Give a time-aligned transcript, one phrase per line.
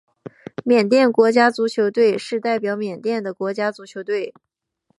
[0.65, 4.33] 缅甸国家足球队是代表缅甸的国家足球队。